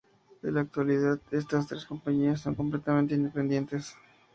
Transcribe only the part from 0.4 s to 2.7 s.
En la actualidad estas tres compañías son